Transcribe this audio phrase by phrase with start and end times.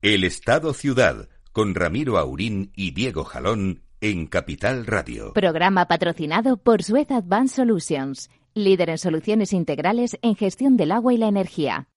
[0.00, 5.32] El Estado Ciudad, con Ramiro Aurín y Diego Jalón en Capital Radio.
[5.32, 11.16] Programa patrocinado por Suez Advanced Solutions, líder en soluciones integrales en gestión del agua y
[11.16, 11.88] la energía.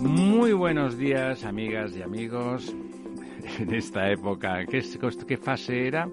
[0.00, 2.74] Muy buenos días, amigas y amigos.
[3.60, 4.82] En esta época, ¿qué,
[5.28, 6.08] qué fase era?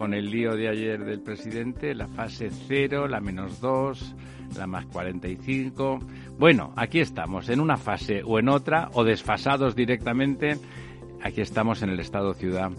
[0.00, 4.14] Con el lío de ayer del presidente, la fase 0, la menos 2,
[4.56, 5.98] la más 45.
[6.38, 10.56] Bueno, aquí estamos, en una fase o en otra, o desfasados directamente.
[11.22, 12.70] Aquí estamos en el Estado Ciudad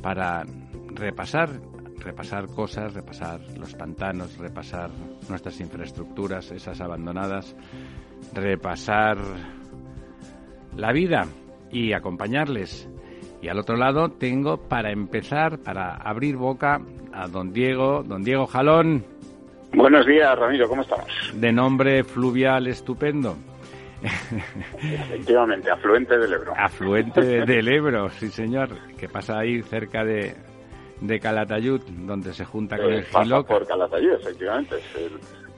[0.00, 0.46] para
[0.94, 1.50] repasar,
[1.98, 4.88] repasar cosas, repasar los pantanos, repasar
[5.28, 7.54] nuestras infraestructuras, esas abandonadas,
[8.32, 9.18] repasar
[10.74, 11.26] la vida
[11.70, 12.88] y acompañarles.
[13.42, 16.80] Y al otro lado tengo para empezar, para abrir boca,
[17.12, 19.04] a don Diego, don Diego Jalón.
[19.74, 21.06] Buenos días, Ramiro, ¿cómo estamos?
[21.34, 23.36] De nombre fluvial estupendo.
[24.80, 26.52] Efectivamente, afluente del Ebro.
[26.56, 30.34] Afluente del Ebro, sí señor, que pasa ahí cerca de,
[31.00, 33.54] de Calatayud, donde se junta con Eh, el pasa Giloca.
[33.54, 35.12] por Calatayud, efectivamente, es el,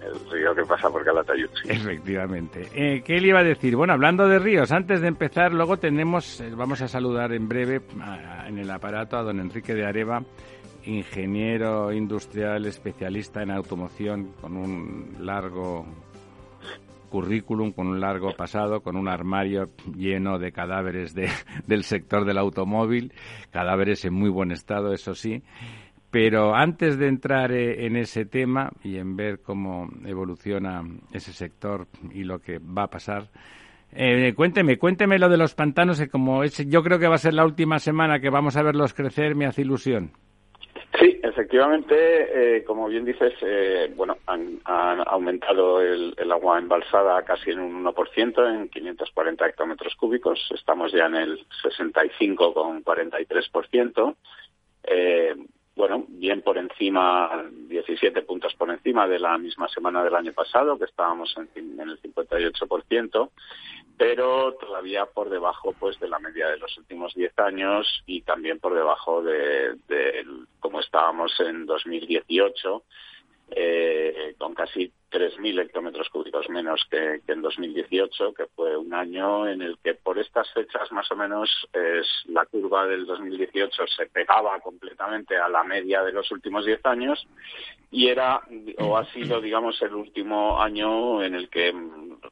[0.07, 1.49] el río que pasa por Calatayud.
[1.69, 2.69] Efectivamente.
[2.75, 3.77] Eh, ¿Qué le iba a decir?
[3.77, 7.81] Bueno, hablando de ríos, antes de empezar, luego tenemos, eh, vamos a saludar en breve
[8.47, 10.23] en el aparato a don Enrique de Areva,
[10.85, 15.87] ingeniero industrial especialista en automoción, con un largo
[17.11, 21.31] currículum, con un largo pasado, con un armario lleno de cadáveres de-
[21.67, 23.13] del sector del automóvil,
[23.51, 25.43] cadáveres en muy buen estado, eso sí.
[26.15, 30.81] Pero antes de entrar eh, en ese tema y en ver cómo evoluciona
[31.12, 33.25] ese sector y lo que va a pasar,
[33.93, 37.19] eh, cuénteme, cuénteme lo de los pantanos, que como es, yo creo que va a
[37.19, 40.12] ser la última semana que vamos a verlos crecer, me hace ilusión.
[41.01, 44.61] Sí, efectivamente, eh, como bien dices, eh, bueno, han,
[45.07, 50.39] aumentado el, el agua embalsada casi en un 1%, en 540 hectómetros cúbicos.
[50.55, 54.14] Estamos ya en el 65,43%.
[54.86, 55.35] Eh,
[55.77, 60.79] bueno, bien por encima, 17 puntos por encima de la misma semana del año pasado,
[60.79, 63.30] que estábamos en, en el 58%,
[63.96, 68.61] pero todavía por debajo pues de la media de los últimos 10 años y también
[68.61, 70.24] por debajo de, de
[70.61, 72.83] como estábamos en 2018,
[73.57, 79.47] eh, con casi 3.000 hectómetros cúbicos menos que, que en 2018, que fue un año
[79.47, 81.51] en el que por estas fechas más o menos
[82.27, 87.27] la curva del 2018 se pegaba completamente a la media de los últimos 10 años
[87.91, 88.41] y era
[88.79, 91.73] o ha sido digamos el último año en el que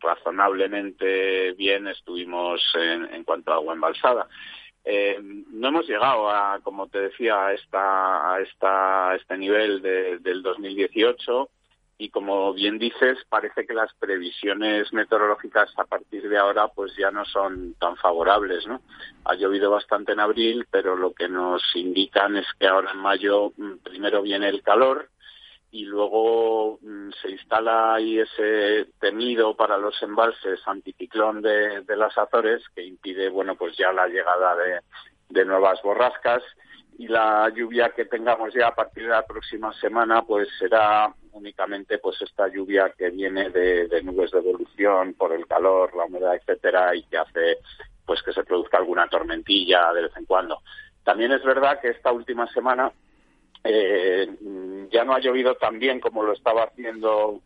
[0.01, 4.29] razonablemente bien estuvimos en, en cuanto a agua embalsada.
[4.85, 10.19] Eh, no hemos llegado a, como te decía, a, esta, a, esta, este nivel de,
[10.19, 11.49] del 2018
[11.99, 17.13] y como bien dices, parece que las previsiones meteorológicas a partir de ahora pues ya
[17.13, 18.81] no son tan favorables, ¿no?
[19.25, 23.53] Ha llovido bastante en abril, pero lo que nos indican es que ahora en mayo
[23.57, 25.11] mm, primero viene el calor
[25.73, 32.63] y luego mm, se instala ahí ese temido para los embalses anticiclón de, las Azores
[32.75, 34.81] que impide, bueno, pues ya la llegada de,
[35.31, 36.43] de nuevas borrascas
[36.99, 41.97] y la lluvia que tengamos ya a partir de la próxima semana pues será únicamente
[41.99, 46.35] pues esta lluvia que viene de, de nubes de evolución por el calor, la humedad,
[46.35, 47.59] etcétera y que hace
[48.05, 50.59] pues que se produzca alguna tormentilla de vez en cuando.
[51.03, 52.93] También es verdad que esta última semana
[53.65, 54.29] eh,
[54.91, 57.41] ya no ha llovido tan bien como lo estaba haciendo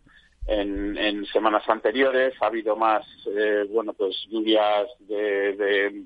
[0.46, 2.34] en, en semanas anteriores.
[2.40, 3.04] Ha habido más,
[3.36, 6.04] eh, bueno, pues lluvias de, de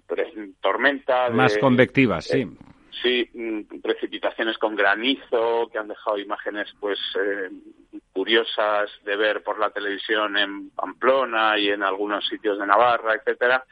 [0.60, 1.28] tormenta.
[1.30, 2.40] de- Más convectivas, sí.
[2.42, 2.48] eh,
[3.02, 7.48] Sí, mm, precipitaciones con granizo que han dejado imágenes pues eh,
[8.12, 13.64] curiosas de ver por la televisión en Pamplona y en algunos sitios de Navarra, etcétera,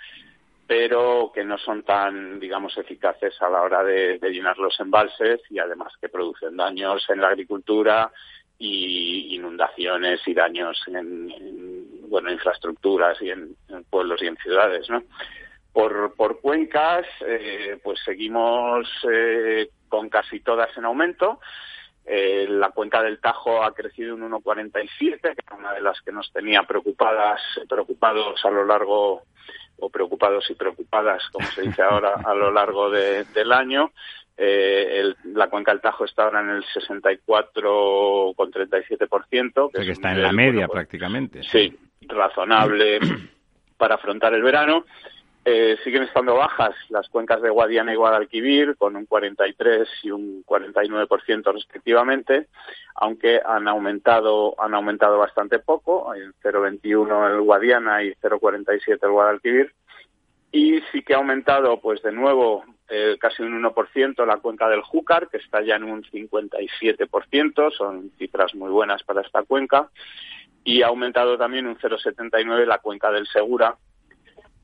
[0.68, 5.58] pero que no son tan, digamos, eficaces a la hora de, llenar los embalses y
[5.58, 8.12] además que producen daños en la agricultura
[8.58, 14.90] y inundaciones y daños en, en, bueno, infraestructuras y en, en pueblos y en ciudades,
[14.90, 15.02] ¿no?
[15.72, 21.40] Por, por cuencas, eh, pues seguimos eh, con casi todas en aumento.
[22.04, 26.12] Eh, la cuenca del Tajo ha crecido un 1,47, que era una de las que
[26.12, 29.22] nos tenía preocupadas, preocupados a lo largo,
[29.78, 33.92] o preocupados y preocupadas, como se dice ahora, a lo largo de, del año.
[34.36, 39.52] Eh, el, la cuenca del Tajo está ahora en el 64,37%.
[39.56, 41.42] O sea, que es está en la media bueno, pues, prácticamente.
[41.42, 43.00] Sí, razonable
[43.76, 44.84] para afrontar el verano.
[45.50, 50.44] Eh, siguen estando bajas las cuencas de Guadiana y Guadalquivir, con un 43 y un
[50.44, 52.48] 49% respectivamente,
[52.96, 59.72] aunque han aumentado, han aumentado bastante poco, en 0,21 el Guadiana y 0,47 el Guadalquivir.
[60.52, 64.82] Y sí que ha aumentado, pues de nuevo, eh, casi un 1% la cuenca del
[64.82, 69.88] Júcar, que está ya en un 57%, son cifras muy buenas para esta cuenca.
[70.62, 73.78] Y ha aumentado también un 0,79 la cuenca del Segura,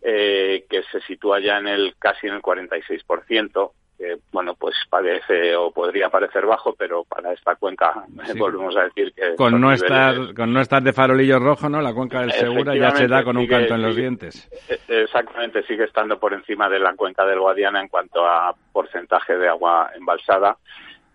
[0.06, 5.56] eh, que se sitúa ya en el casi en el 46%, que bueno, pues parece
[5.56, 8.04] o podría parecer bajo, pero para esta cuenca
[8.36, 11.80] volvemos a decir que con no estar con no estar de farolillo rojo, ¿no?
[11.80, 14.46] La cuenca del Segura ya se da con un canto en los dientes.
[14.68, 19.38] E-, exactamente, sigue estando por encima de la cuenca del Guadiana en cuanto a porcentaje
[19.38, 20.58] de agua embalsada.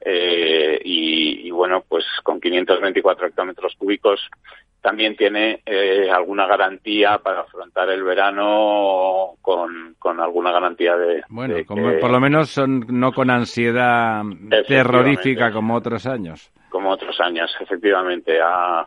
[0.01, 4.21] Eh, y, y, bueno, pues con 524 hectómetros cúbicos
[4.81, 11.23] también tiene eh, alguna garantía para afrontar el verano con, con alguna garantía de...
[11.29, 11.55] Bueno,
[11.99, 14.23] por lo menos son, no con ansiedad
[14.67, 16.51] terrorífica como otros años.
[16.69, 18.39] Como otros años, efectivamente.
[18.41, 18.85] Ha,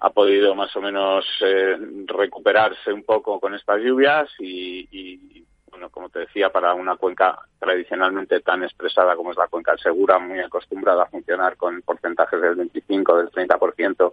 [0.00, 5.90] ha podido más o menos eh, recuperarse un poco con estas lluvias y, y, bueno,
[5.90, 10.18] como te decía, para una cuenca tradicionalmente tan expresada como es la cuenca del Segura,
[10.18, 14.12] muy acostumbrada a funcionar con porcentajes del 25, del 30%,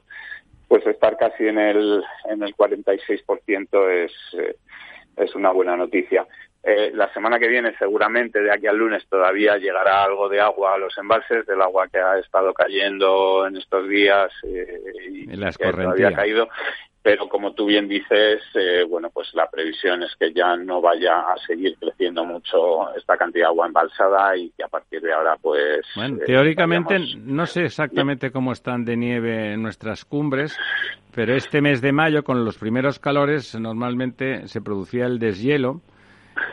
[0.67, 4.55] pues estar casi en el, en el 46% es, eh,
[5.15, 6.27] es una buena noticia.
[6.63, 10.73] Eh, la semana que viene, seguramente, de aquí al lunes, todavía llegará algo de agua
[10.73, 15.71] a los embalses, del agua que ha estado cayendo en estos días eh, y que
[15.71, 16.49] todavía ha caído
[17.07, 21.21] pero como tú bien dices, eh, bueno, pues la previsión es que ya no vaya
[21.21, 25.37] a seguir creciendo mucho esta cantidad de agua embalsada y que a partir de ahora,
[25.41, 25.85] pues...
[25.95, 30.57] Bueno, eh, teóricamente no sé exactamente cómo están de nieve en nuestras cumbres,
[31.15, 35.79] pero este mes de mayo, con los primeros calores, normalmente se producía el deshielo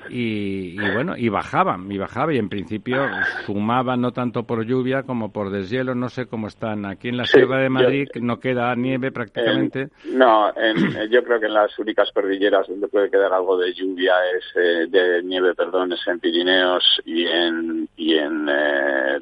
[0.08, 3.06] y, bueno, y bajaban, y bajaba, y en principio
[3.46, 6.84] sumaban no tanto por lluvia como por deshielo, no sé cómo están.
[6.84, 9.88] Aquí en la Sierra de Madrid no queda nieve prácticamente.
[10.06, 14.14] no, en, yo creo que en las únicas cordilleras donde puede quedar algo de lluvia
[14.36, 19.19] es, eh, de nieve, perdón, es en Pirineos y en, y en eh,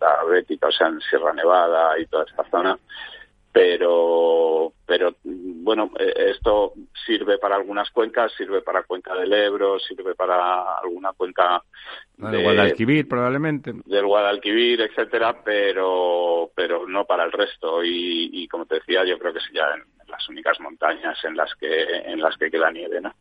[0.00, 2.78] la Bética, o sea, en Sierra Nevada y toda esta zona
[3.58, 6.74] pero pero bueno eh, esto
[7.04, 11.60] sirve para algunas cuencas sirve para cuenca del Ebro sirve para alguna cuenca
[12.16, 13.72] del Guadalquivir probablemente.
[13.84, 17.82] del Guadalquivir etcétera pero pero no para el resto.
[17.82, 21.36] Y, y como te decía yo creo que es ya en las únicas montañas en
[21.36, 23.12] las que en las que queda nieve no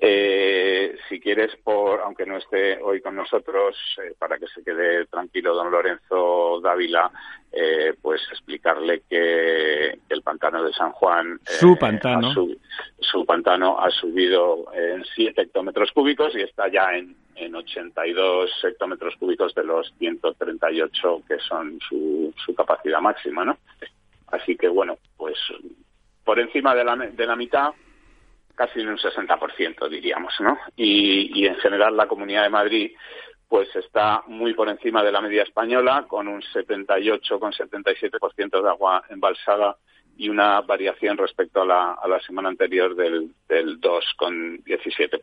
[0.00, 5.06] eh, si quieres, por, aunque no esté hoy con nosotros, eh, para que se quede
[5.06, 7.10] tranquilo don Lorenzo Dávila,
[7.52, 11.38] eh, pues explicarle que, el pantano de San Juan...
[11.44, 12.32] su pantano.
[12.98, 19.14] su pantano ha subido en 7 hectómetros cúbicos y está ya en, en 82 hectómetros
[19.16, 23.58] cúbicos de los 138 que son su, su capacidad máxima, ¿no?
[24.28, 25.38] Así que, bueno, pues
[26.24, 27.72] por encima de la, de la mitad
[28.54, 30.58] casi en un 60%, diríamos, ¿no?
[30.76, 32.92] Y, y en general la Comunidad de Madrid
[33.48, 39.76] pues está muy por encima de la media española, con un 78,77% de agua embalsada
[40.16, 45.20] y una variación respecto a la, a la semana anterior del, del 2,17%.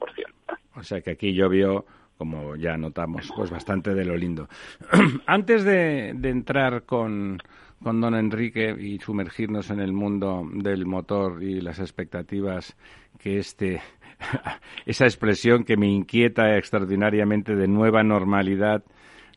[0.75, 1.85] O sea que aquí llovió,
[2.17, 4.47] como ya notamos, pues bastante de lo lindo.
[5.25, 7.41] Antes de, de entrar con,
[7.83, 12.75] con don Enrique y sumergirnos en el mundo del motor y las expectativas
[13.17, 13.81] que este
[14.85, 18.83] esa expresión que me inquieta extraordinariamente de nueva normalidad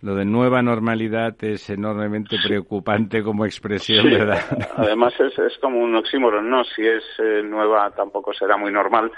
[0.01, 4.41] lo de nueva normalidad es enormemente preocupante como expresión, ¿verdad?
[4.77, 6.65] Además es, es como un oxímoron, ¿no?
[6.65, 9.11] Si es eh, nueva tampoco será muy normal,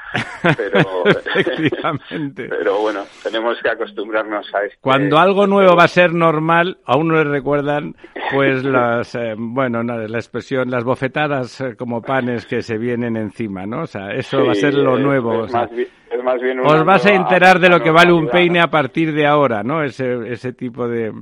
[0.57, 0.81] pero...
[2.37, 4.79] Pero bueno, tenemos que acostumbrarnos a esto.
[4.81, 7.95] Cuando algo nuevo va a ser normal, a uno le recuerdan
[8.33, 13.67] pues las, eh, bueno, la expresión, las bofetadas eh, como panes que se vienen encima,
[13.67, 13.83] ¿no?
[13.83, 15.41] O sea, eso va a ser lo nuevo.
[15.41, 19.83] os vas a enterar de lo que vale un peine a partir de ahora, ¿no?
[19.83, 21.13] Ese, ese tipo de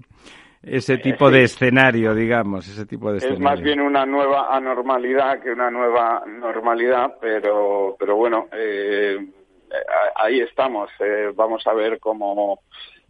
[0.62, 3.38] ese tipo de escenario, digamos, ese tipo de escenario.
[3.38, 9.18] Es más bien una nueva anormalidad que una nueva normalidad, pero, pero bueno, eh,
[10.16, 10.90] ahí estamos.
[11.00, 12.60] Eh, vamos a ver cómo,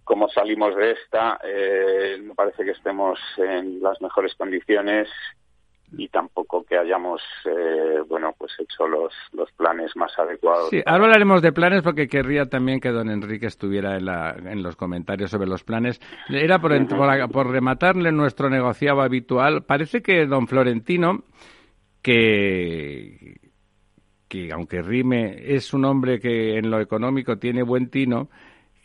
[0.03, 1.39] cómo salimos de esta.
[1.45, 5.09] Eh, me parece que estemos en las mejores condiciones
[5.93, 10.71] y tampoco que hayamos eh, bueno pues hecho los, los planes más adecuados.
[10.71, 14.63] Sí, ahora hablaremos de planes porque querría también que don Enrique estuviera en, la, en
[14.63, 16.01] los comentarios sobre los planes.
[16.29, 19.63] Era por, por, por rematarle nuestro negociado habitual.
[19.65, 21.25] Parece que don Florentino,
[22.03, 23.37] que
[24.35, 28.31] que aunque rime, es un hombre que en lo económico tiene buen tino,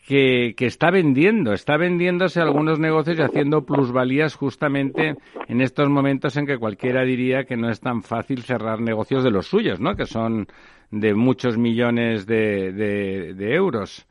[0.10, 5.14] que, que, está vendiendo, está vendiéndose algunos negocios y haciendo plusvalías justamente
[5.48, 9.30] en estos momentos en que cualquiera diría que no es tan fácil cerrar negocios de
[9.30, 9.96] los suyos, ¿no?
[9.96, 10.48] Que son
[10.90, 14.08] de muchos millones de, de, de euros.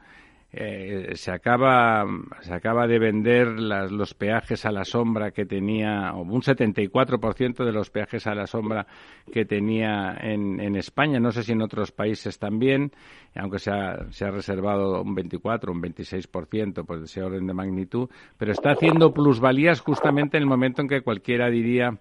[0.50, 2.06] Eh, se acaba
[2.40, 7.72] se acaba de vender las, los peajes a la sombra que tenía un 74% de
[7.72, 8.86] los peajes a la sombra
[9.30, 12.92] que tenía en, España no sé si en otros países también
[13.36, 17.52] aunque se ha, se ha reservado un 24 un 26% pues de ese orden de
[17.52, 21.98] magnitud pero está haciendo plusvalías justamente en el momento en que cualquiera diría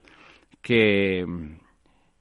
[0.62, 1.25] que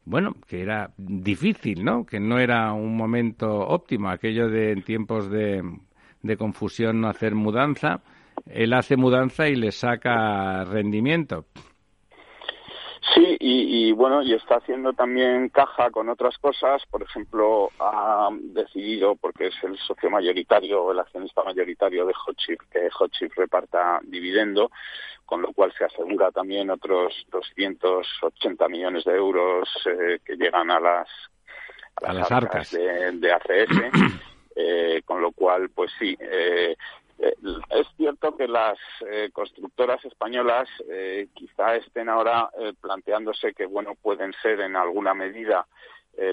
[0.08, 2.06] bueno, que era difícil, ¿no?
[2.06, 5.64] Que no era un momento óptimo, aquello de en tiempos de
[6.26, 8.00] de confusión no hacer mudanza.
[8.46, 11.46] Él hace mudanza y le saca rendimiento.
[13.14, 16.82] Sí, y, bueno, y está haciendo también caja con otras cosas.
[16.90, 22.90] Por ejemplo, ha decidido, porque es el socio mayoritario, el accionista mayoritario de Hotchip, que
[22.90, 24.70] Hotchip reparta dividendo,
[25.24, 30.80] con lo cual se asegura también otros 280 millones de euros eh, que llegan a
[30.80, 31.08] las,
[32.02, 34.26] a las, arcas, de, de ACS.
[34.58, 36.74] Eh, con lo cual, pues sí, eh,
[37.18, 37.34] eh,
[37.68, 38.78] es cierto que las
[39.34, 40.66] constructoras españolas
[41.34, 42.48] quizá estén ahora
[42.80, 45.66] planteándose que, bueno, pueden ser en alguna medida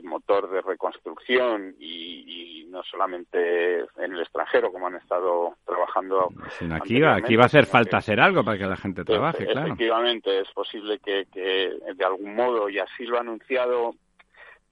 [0.03, 6.29] motor de reconstrucción y, no solamente en el extranjero, como han estado trabajando.
[6.71, 9.67] aquí, va, aquí va a hacer falta hacer algo para que la gente trabaje, claro.
[9.67, 13.93] Efectivamente, es posible que, que de algún modo, y así lo ha anunciado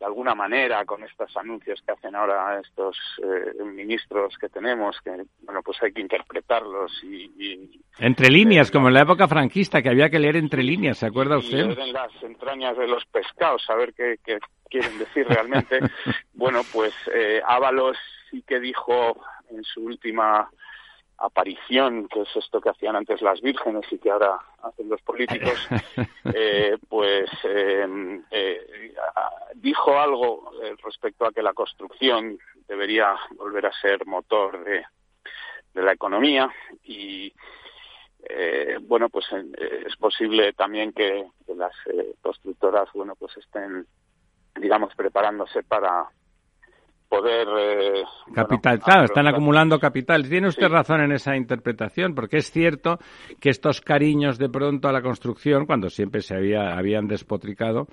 [0.02, 5.12] de alguna manera con estos anuncios que hacen ahora estos eh, ministros que tenemos, que
[5.44, 7.80] bueno, pues hay que interpretarlos y...
[8.00, 11.38] entre líneas, como en la época franquista, que había que leer entre líneas, ¿se acuerda
[11.38, 11.78] usted?
[11.78, 14.40] Y en las entrañas de los pescados, saber qué, qué
[14.72, 15.80] quieren decir realmente.
[16.34, 17.96] bueno, pues eh, Ábalos
[18.32, 20.50] sí que dijo en su última
[21.22, 25.68] aparición, que es esto que hacían antes las vírgenes y que ahora hacen los políticos,
[26.34, 28.94] eh, pues em, eh,
[29.56, 32.38] dijo algo eh, respecto a que la construcción
[32.68, 34.84] debería volver a ser motor de,
[35.74, 36.50] de la economía
[36.84, 37.34] y
[38.84, 39.26] bueno pues
[39.86, 41.74] es posible también que, que las
[42.22, 43.86] constructoras bueno pues estén
[44.56, 46.08] digamos preparándose para
[47.12, 47.46] poder...
[47.60, 48.04] Eh,
[48.34, 50.28] capital, claro, están acumulando capital.
[50.28, 53.00] Tiene usted razón en esa interpretación, porque es cierto
[53.42, 57.88] que estos cariños de pronto a la construcción, cuando siempre se había, habían despotricado,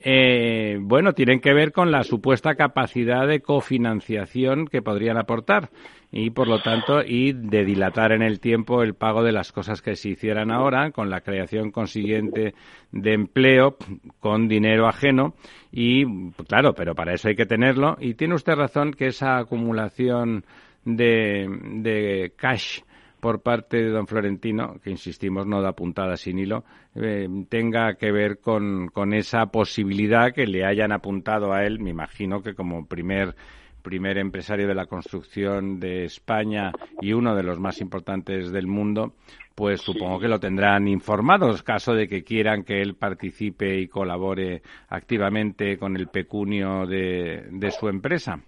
[0.00, 5.68] eh, bueno, tienen que ver con la supuesta capacidad de cofinanciación que podrían aportar
[6.12, 9.80] y por lo tanto y de dilatar en el tiempo el pago de las cosas
[9.80, 12.54] que se hicieran ahora con la creación consiguiente
[12.92, 13.78] de empleo
[14.20, 15.34] con dinero ajeno
[15.72, 16.04] y
[16.46, 17.96] claro, pero para eso hay que tenerlo.
[17.98, 20.44] Y tiene usted razón que esa acumulación
[20.84, 22.80] de, de cash
[23.18, 26.64] por parte de don Florentino, que insistimos no da puntada sin hilo,
[26.96, 31.90] eh, tenga que ver con, con esa posibilidad que le hayan apuntado a él, me
[31.90, 33.36] imagino que como primer
[33.82, 39.12] primer empresario de la construcción de España y uno de los más importantes del mundo,
[39.54, 44.62] pues supongo que lo tendrán informado, caso de que quieran que él participe y colabore
[44.88, 48.40] activamente con el pecunio de, de su empresa.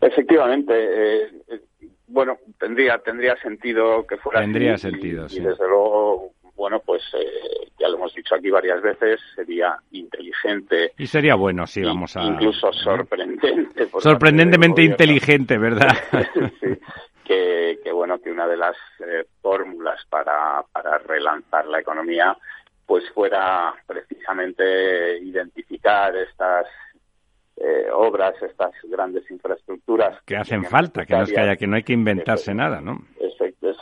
[0.00, 1.60] Efectivamente, eh, eh,
[2.08, 5.38] bueno, tendría tendría sentido que fuera tendría sentido, sí.
[5.38, 10.92] y desde luego bueno, pues eh, ya lo hemos dicho aquí varias veces, sería inteligente.
[10.98, 12.22] Y sería bueno, sí, vamos a...
[12.22, 13.88] Incluso sorprendente.
[13.98, 15.88] Sorprendentemente inteligente, ¿verdad?
[16.60, 16.78] sí,
[17.24, 22.36] que, que, bueno, que una de las eh, fórmulas para, para relanzar la economía
[22.84, 26.66] pues fuera precisamente identificar estas
[27.56, 31.76] eh, obras, estas grandes infraestructuras que hacen falta, que no es que haya que no
[31.76, 32.98] hay que inventarse nada, ¿no?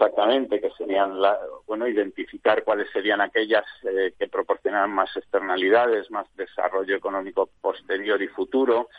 [0.01, 1.37] Exactamente, que serían, la,
[1.67, 8.29] bueno, identificar cuáles serían aquellas eh, que proporcionaran más externalidades, más desarrollo económico posterior y
[8.29, 8.91] futuro,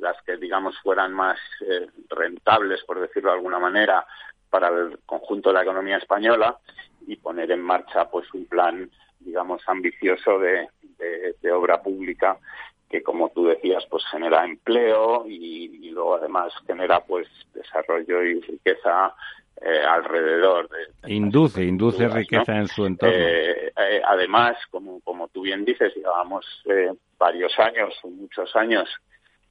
[0.00, 4.04] las que, digamos, fueran más eh, rentables, por decirlo de alguna manera,
[4.50, 6.58] para el conjunto de la economía española
[7.06, 8.90] y poner en marcha, pues, un plan,
[9.20, 10.68] digamos, ambicioso de
[11.52, 12.36] obra pública
[12.90, 18.40] que como tú decías pues genera empleo y, y, luego además genera pues desarrollo y
[18.40, 19.14] riqueza
[19.62, 25.42] eh, alrededor de, induce induce riqueza en su entorno eh, eh, además como como tú
[25.42, 28.88] bien dices llevamos eh, varios años muchos años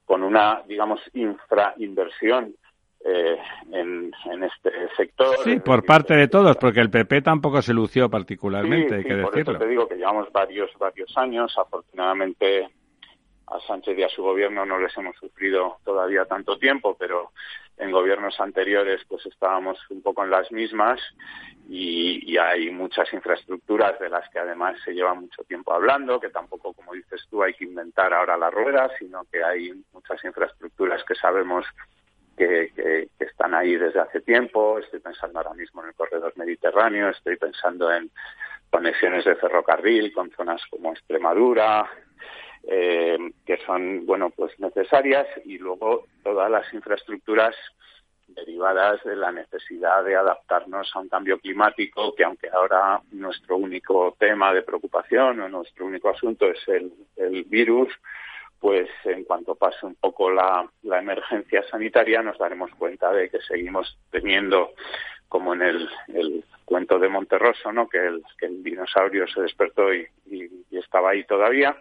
[0.04, 2.54] con una digamos infrainversión
[3.02, 3.38] eh,
[3.72, 5.34] en, en, este sector.
[5.42, 9.08] Sí, por parte de todos, porque el PP tampoco se lució particularmente, sí, hay sí,
[9.08, 9.52] que por decirlo.
[9.54, 12.68] Eso te digo que llevamos varios varios años, afortunadamente
[13.50, 17.32] ha Sánchez y a su gobierno no les hemos sufrido todavía tanto tiempo, pero
[17.76, 21.00] en gobiernos anteriores pues estábamos un poco en las mismas
[21.68, 26.72] y, hay muchas infraestructuras de las que además se lleva mucho tiempo hablando, que tampoco,
[26.72, 31.14] como dices tú, hay que inventar ahora las ruedas, sino que hay muchas infraestructuras que
[31.14, 31.66] sabemos
[32.36, 34.78] que, que, están ahí desde hace tiempo.
[34.78, 38.10] Estoy pensando ahora mismo en el corredor mediterráneo, estoy pensando en
[38.70, 41.88] conexiones de ferrocarril con zonas como Extremadura,
[42.64, 47.54] eh, que son bueno pues necesarias y luego todas las infraestructuras
[48.28, 54.14] derivadas de la necesidad de adaptarnos a un cambio climático que aunque ahora nuestro único
[54.18, 57.88] tema de preocupación o nuestro único asunto es el, virus
[58.58, 63.98] pues en cuanto pase un poco la, emergencia sanitaria nos daremos cuenta de que seguimos
[64.10, 64.72] teniendo
[65.28, 67.88] como en el, cuento de Monterroso, ¿no?
[67.88, 70.06] que, el, que el dinosaurio se despertó y
[70.70, 71.76] estaba ahí todavía,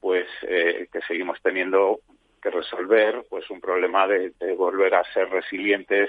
[0.00, 2.00] pues eh, que seguimos teniendo
[2.42, 6.08] que resolver pues un problema de, volver a ser resilientes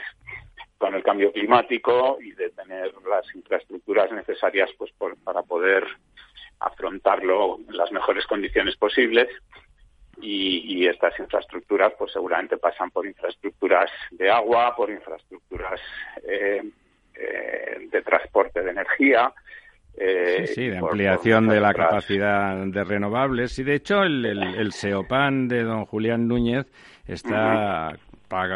[0.77, 4.91] con el cambio climático y de tener las infraestructuras necesarias pues
[5.23, 5.87] para poder
[6.59, 9.27] afrontarlo en las mejores condiciones posibles.
[10.19, 15.79] Y, estas infraestructuras pues seguramente pasan por infraestructuras de agua, por infraestructuras
[16.23, 16.63] eh,
[17.13, 19.33] eh, de transporte de energía,
[19.97, 23.57] eh, sí, sí, de ampliación de la capacidad de renovables.
[23.59, 26.67] Y de hecho, el, el, SEOPAN de don Julián Núñez
[27.07, 27.97] está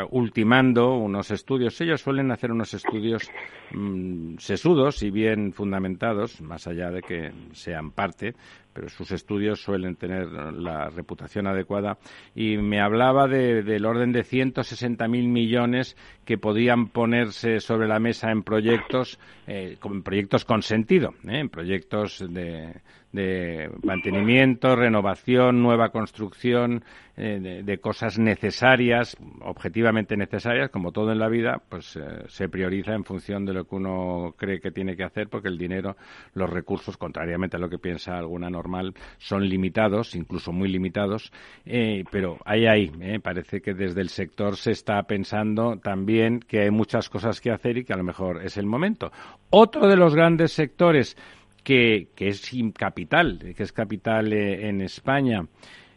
[0.09, 1.79] ultimando unos estudios.
[1.81, 3.29] Ellos suelen hacer unos estudios
[3.71, 8.35] mm, sesudos y bien fundamentados, más allá de que sean parte,
[8.73, 11.97] pero sus estudios suelen tener la reputación adecuada.
[12.35, 18.43] Y me hablaba del orden de 160.000 millones que podían ponerse sobre la mesa en
[18.43, 21.39] proyectos, eh, en proyectos con sentido, ¿eh?
[21.39, 26.83] en proyectos de, de mantenimiento, renovación, nueva construcción,
[27.17, 32.93] eh, de, cosas necesarias, objetivamente necesarias, como todo en la vida, pues eh, se prioriza
[32.93, 35.97] en función de lo que uno cree que tiene que hacer, porque el dinero,
[36.33, 41.31] los recursos, contrariamente a lo que piensa alguna normal, son limitados, incluso muy limitados,
[41.65, 42.91] eh, pero hay ahí,
[43.23, 47.77] parece que desde el sector se está pensando también que hay muchas cosas que hacer
[47.77, 49.11] y que a lo mejor es el momento.
[49.49, 51.17] Otro de los grandes sectores
[51.63, 55.45] que, que es capital, que es capital eh, en España,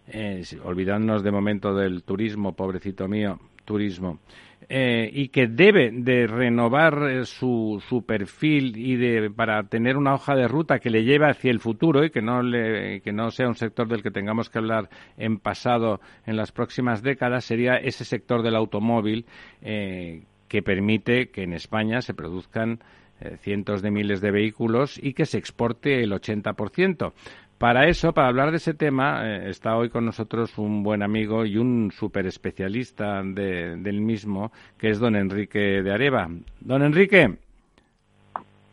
[0.09, 4.21] eh, olvidándonos de momento del turismo, pobrecito mío, turismo,
[4.69, 10.15] eh, y que debe de renovar eh, su, su, perfil y de, para tener una
[10.15, 13.31] hoja de ruta que le lleve hacia el futuro y que no, le, que no
[13.31, 17.77] sea un sector del que tengamos que hablar en pasado en las próximas décadas, sería
[17.77, 19.27] ese sector del automóvil
[19.61, 22.81] que permite que en España se produzcan
[23.21, 27.13] eh, cientos de miles de vehículos y que se exporte el 80%.
[27.59, 31.45] Para eso, para hablar de ese tema, eh, está hoy con nosotros un buen amigo
[31.45, 36.29] y un super especialista del mismo, que es don Enrique de Areva.
[36.61, 37.39] Don Enrique.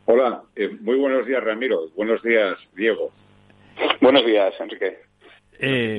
[0.05, 1.89] Hola, eh, muy buenos días, Ramiro.
[1.95, 3.11] Buenos días, Diego.
[4.01, 4.97] Buenos días, Enrique.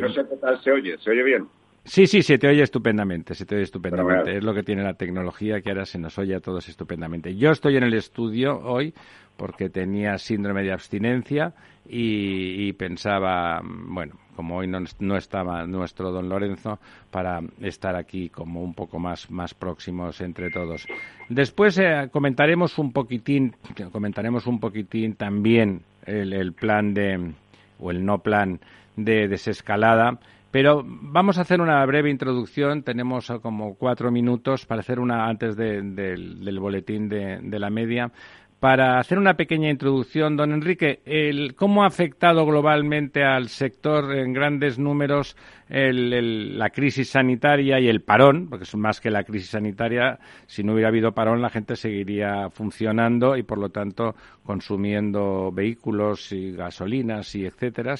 [0.00, 0.98] no sé qué tal se oye.
[0.98, 1.48] ¿Se oye bien?
[1.84, 4.36] Sí, sí, se te oye estupendamente, se te oye estupendamente.
[4.36, 7.34] Es lo que tiene la tecnología, que ahora se nos oye a todos estupendamente.
[7.34, 8.94] Yo estoy en el estudio hoy
[9.36, 11.52] porque tenía síndrome de abstinencia
[11.88, 16.78] y, pensaba, bueno, como hoy no, estaba nuestro don Lorenzo,
[17.10, 20.86] para estar aquí como un poco más, más próximos entre todos.
[21.28, 23.56] Después eh, comentaremos un poquitín,
[23.90, 27.32] comentaremos un poquitín también el, el plan de,
[27.80, 28.60] o el no plan
[28.96, 30.20] de desescalada
[30.52, 32.82] pero vamos a hacer una breve introducción.
[32.82, 38.12] Tenemos como cuatro minutos para hacer una antes del boletín de, la media.
[38.60, 41.00] Para hacer una pequeña introducción, don Enrique,
[41.56, 45.38] ¿cómo ha afectado globalmente al sector en grandes números
[45.68, 48.48] la crisis sanitaria y el parón?
[48.50, 52.50] Porque es más que la crisis sanitaria, si no hubiera habido parón, la gente seguiría
[52.50, 57.96] funcionando y, por lo tanto, consumiendo vehículos y gasolinas y etcétera.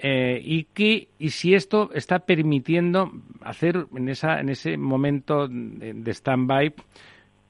[0.00, 3.10] Eh, y que y si esto está permitiendo
[3.42, 6.72] hacer en esa en ese momento de, stand-by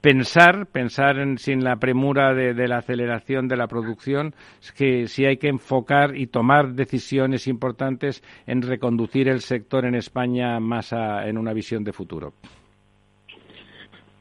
[0.01, 4.33] pensar pensar en, sin la premura de, la aceleración de la producción
[4.75, 10.59] que si hay que enfocar y tomar decisiones importantes en reconducir el sector en España
[10.59, 12.33] más en una visión de futuro.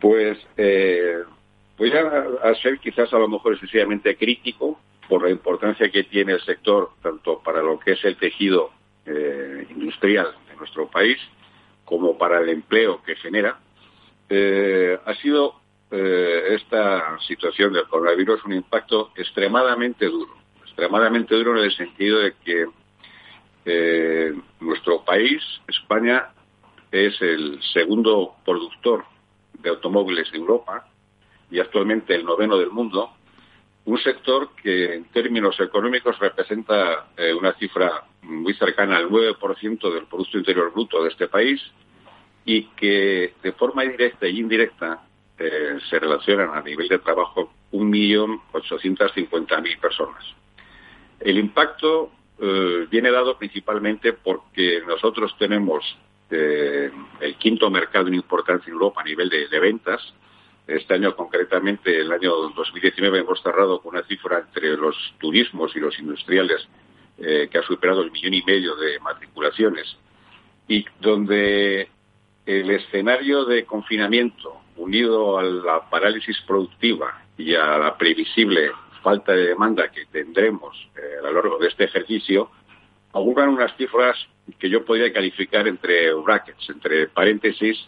[0.01, 1.15] Pues eh,
[1.79, 6.41] voy a, ser quizás a lo mejor excesivamente crítico por la importancia que tiene el
[6.43, 8.71] sector, tanto para lo que es el tejido
[9.07, 11.17] eh, industrial de nuestro país,
[11.85, 13.59] como para el empleo que genera,
[14.29, 15.55] eh, ha sido
[15.91, 22.35] eh, esta situación del coronavirus un impacto extremadamente duro, extremadamente duro en el sentido de
[22.45, 22.67] que
[24.61, 26.29] nuestro país, España,
[26.91, 29.05] es el segundo productor
[29.59, 30.89] de automóviles de Europa
[31.51, 33.11] y actualmente el noveno del mundo,
[33.89, 40.05] un sector que en términos económicos representa eh, una cifra muy cercana al 9% del
[40.05, 41.59] Producto Interior Bruto de este país
[42.45, 45.07] y que de forma directa e indirecta
[45.39, 50.23] eh, se relacionan a nivel de trabajo 1.850.000 personas.
[51.19, 55.83] El impacto eh, viene dado principalmente porque nosotros tenemos
[56.31, 60.13] el quinto mercado en importancia en Europa a nivel de, ventas.
[60.69, 65.81] Este año, concretamente, el año 2019, hemos cerrado con una cifra entre los turismos y
[65.81, 66.69] los industriales
[67.17, 69.97] eh, que ha superado el millón y medio de matriculaciones
[70.69, 71.89] y donde
[72.45, 78.71] el escenario de confinamiento unido a la parálisis productiva y a la previsible
[79.03, 82.51] falta de demanda que tendremos eh, a lo largo de este ejercicio,
[83.13, 84.19] auguran unas cifras
[84.59, 87.79] que yo podría calificar entre brackets, entre paréntesis,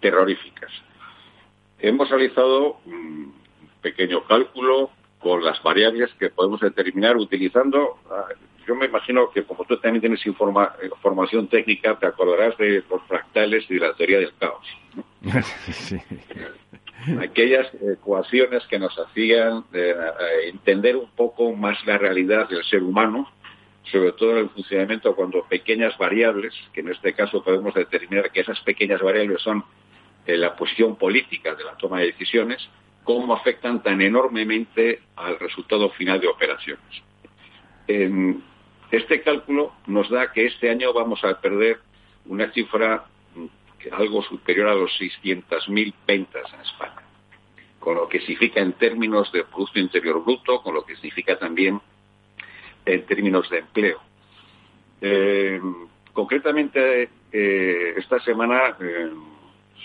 [0.00, 0.70] terroríficas.
[1.80, 3.34] Hemos realizado un
[3.82, 8.26] pequeño cálculo con las variables que podemos determinar utilizando, ah,
[8.66, 13.64] yo me imagino que como tú también tienes información técnica, te acordarás de los fractales
[13.70, 14.66] y de la teoría del caos.
[17.20, 22.82] aquellas ecuaciones que nos hacían eh, eh, entender un poco más la realidad del ser
[22.82, 23.30] humano,
[23.90, 28.40] sobre todo en el funcionamiento cuando pequeñas variables, que en este caso podemos determinar que
[28.40, 29.62] esas pequeñas variables son eh,
[30.36, 32.68] la posición política de la toma de decisiones,
[33.04, 37.02] cómo afectan tan enormemente al resultado final de operaciones.
[38.90, 41.78] este cálculo nos da que este año vamos a perder
[42.26, 43.06] una cifra
[43.92, 47.02] algo superior a los 600.000 ventas en España,
[47.78, 51.80] con lo que significa en términos de Producto Interior Bruto, con lo que significa también
[52.84, 54.00] en términos de empleo.
[55.00, 55.60] Eh,
[56.12, 59.10] concretamente, eh, esta semana eh,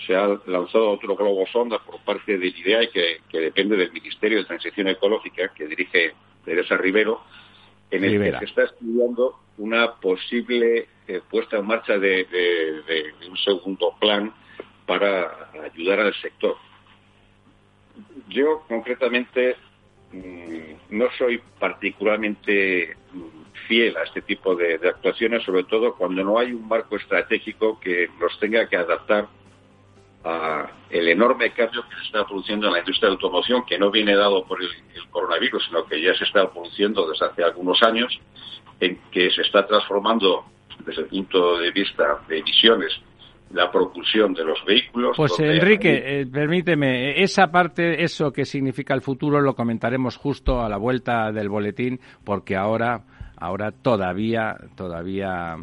[0.06, 4.38] se ha lanzado otro globo sonda por parte del IDEA que, que depende del Ministerio
[4.38, 7.22] de Transición Ecológica, que dirige Teresa Rivero,
[7.90, 12.26] en el que se está estudiando una posible eh, puesta en marcha de,
[13.28, 14.32] un segundo plan
[14.86, 16.56] para ayudar al sector.
[18.28, 19.56] Yo concretamente
[20.12, 26.38] mm, no soy particularmente mm, fiel a este tipo de, actuaciones, sobre todo cuando no
[26.38, 29.28] hay un marco estratégico que nos tenga que adaptar
[30.24, 33.90] a el enorme cambio que se está produciendo en la industria de automoción, que no
[33.90, 37.82] viene dado por el, el, coronavirus, sino que ya se está produciendo desde hace algunos
[37.82, 38.18] años,
[38.80, 40.44] en que se está transformando
[40.84, 42.92] desde el punto de vista de emisiones
[43.52, 45.16] la propulsión de los vehículos.
[45.16, 50.68] Pues Enrique, eh, permíteme, esa parte, eso que significa el futuro, lo comentaremos justo a
[50.68, 53.04] la vuelta del boletín, porque ahora,
[53.36, 55.56] ahora todavía, todavía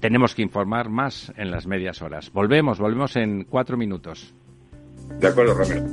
[0.00, 2.32] tenemos que informar más en las medias horas.
[2.32, 4.34] Volvemos, volvemos en cuatro minutos.
[5.18, 5.86] De acuerdo, Ramiro.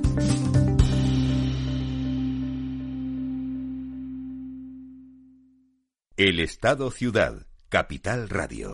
[6.15, 8.73] El Estado Ciudad Capital Radio.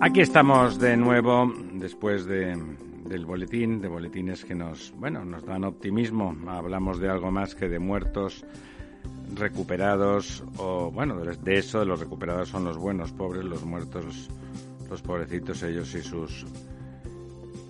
[0.00, 2.73] Aquí estamos de nuevo después de,
[3.14, 6.36] del boletín, de boletines que nos, bueno, nos dan optimismo.
[6.48, 8.44] Hablamos de algo más que de muertos
[9.34, 14.28] recuperados o bueno, de eso de los recuperados son los buenos, pobres, los muertos,
[14.90, 16.44] los pobrecitos ellos y sus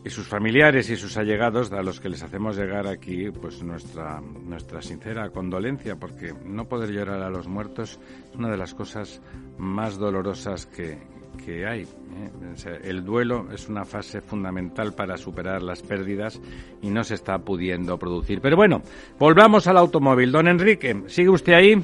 [0.03, 4.21] y sus familiares y sus allegados a los que les hacemos llegar aquí pues nuestra
[4.21, 7.99] nuestra sincera condolencia porque no poder llorar a los muertos
[8.31, 9.23] es una de las cosas
[9.57, 10.99] más dolorosas que,
[11.45, 11.83] que hay.
[11.83, 12.79] ¿eh?
[12.85, 16.41] el duelo es una fase fundamental para superar las pérdidas
[16.83, 18.41] y no se está pudiendo producir.
[18.41, 18.83] Pero bueno,
[19.19, 20.33] volvamos al automóvil.
[20.33, 21.83] Don Enrique, ¿sigue usted ahí?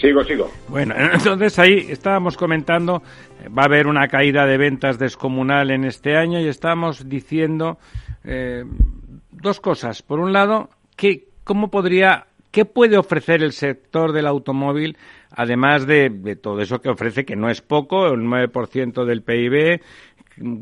[0.00, 0.50] Sigo, sigo.
[0.68, 3.02] Bueno, entonces ahí estábamos comentando,
[3.56, 7.78] va a haber una caída de ventas descomunal en este año y estamos diciendo
[8.24, 8.64] eh,
[9.30, 10.02] dos cosas.
[10.02, 14.96] Por un lado, ¿qué, ¿cómo podría, qué puede ofrecer el sector del automóvil,
[15.30, 19.80] además de, de todo eso que ofrece, que no es poco, el 9% del PIB,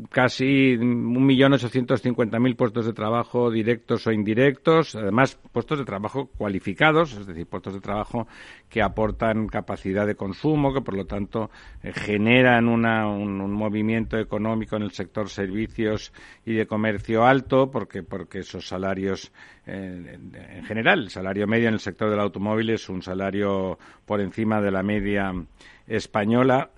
[0.09, 7.47] casi 1.850.000 puestos de trabajo directos o indirectos, además puestos de trabajo cualificados, es decir,
[7.47, 8.27] puestos de trabajo
[8.67, 11.49] que aportan capacidad de consumo, que por lo tanto
[11.81, 16.11] eh, generan una, un, movimiento económico en el sector servicios
[16.45, 19.31] y de comercio alto, porque, porque esos salarios,
[19.65, 20.19] eh,
[20.55, 24.61] en general, el salario medio en el sector del automóvil es un salario por encima
[24.61, 25.33] de la media
[25.87, 26.71] española.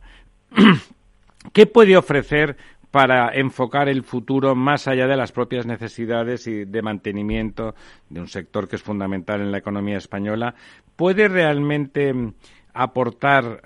[1.54, 2.56] ¿Qué puede ofrecer
[2.92, 7.74] para enfocar el futuro más allá de las propias necesidades y de mantenimiento
[8.10, 10.54] de un sector que es fundamental en la economía española,
[10.98, 12.14] puede realmente
[12.74, 13.62] aportar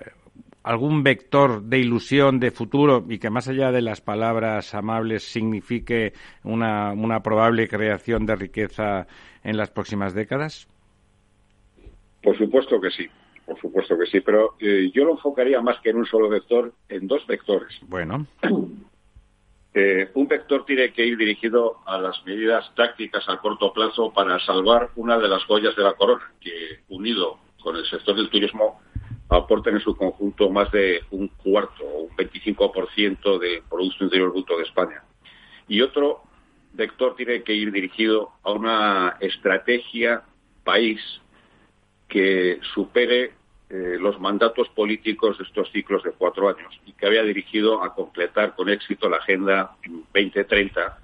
[0.64, 6.14] algún vector de ilusión de futuro y que más allá de las palabras amables signifique
[6.44, 9.06] una, una probable creación de riqueza
[9.44, 10.68] en las próximas décadas?
[12.24, 13.08] Por supuesto que sí,
[13.46, 16.74] por supuesto que sí, pero eh, yo lo enfocaría más que en un solo vector,
[16.90, 17.80] en dos vectores.
[17.88, 18.26] Bueno.
[20.14, 24.92] Un vector tiene que ir dirigido a las medidas tácticas a corto plazo para salvar
[24.96, 28.80] una de las joyas de la corona, que unido con el sector del turismo
[29.28, 34.58] aportan en su conjunto más de un cuarto o un 25% del Producto Interior Bruto
[34.58, 35.04] de España.
[35.68, 36.24] Y otro
[36.74, 40.24] vector tiene que ir dirigido a una estrategia
[40.64, 41.02] país
[42.08, 43.34] que supere
[43.76, 47.94] eh, los mandatos políticos de estos ciclos de cuatro años y que había dirigido a
[47.94, 49.76] completar con éxito la Agenda
[50.14, 51.00] 2030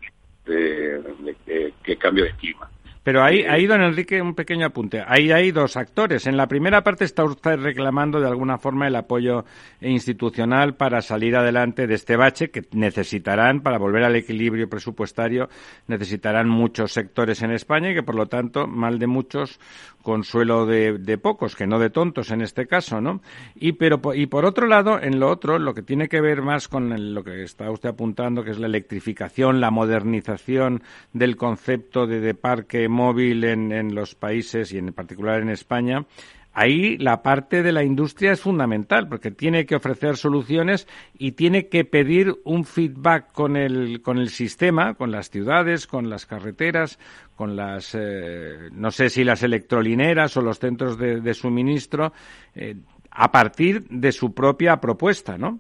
[0.46, 2.70] de cambio de clima.
[3.04, 5.04] Pero ahí, ahí, don Enrique, un pequeño apunte.
[5.08, 6.28] Ahí hay dos actores.
[6.28, 9.44] En la primera parte está usted reclamando de alguna forma el apoyo
[9.82, 15.50] institucional para salir adelante de este bache que necesitarán, para volver al equilibrio presupuestario,
[15.88, 19.60] necesitarán muchos sectores en España y que, por lo tanto, mal de muchos,
[20.04, 23.22] consuelo de, de pocos, que no de tontos en este caso, ¿no?
[23.56, 26.68] Y, pero, y por otro lado, en lo otro, lo que tiene que ver más
[26.68, 30.84] con lo que está usted apuntando, que es la electrificación, la modernización
[31.14, 36.06] del concepto de, de parque móvil en, los países y en particular en España,
[36.54, 41.68] ahí la parte de la industria es fundamental porque tiene que ofrecer soluciones y tiene
[41.68, 47.00] que pedir un feedback con el, con el sistema, con las ciudades, con las carreteras,
[47.36, 52.14] con las, eh, no sé si las electrolineras o los centros de, suministro,
[52.54, 52.76] eh,
[53.10, 55.60] a partir de su propia propuesta, ¿no?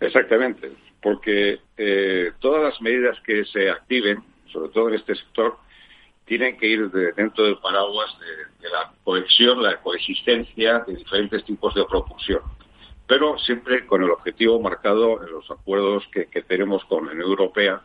[0.00, 4.18] Exactamente, porque eh, todas las medidas que se activen,
[4.52, 5.56] sobre todo en este sector,
[6.24, 11.84] tienen que ir dentro del paraguas de, la cohesión, la coexistencia de diferentes tipos de
[11.84, 12.40] propulsión,
[13.06, 17.82] pero siempre con el objetivo marcado en los acuerdos que, tenemos con la Unión Europea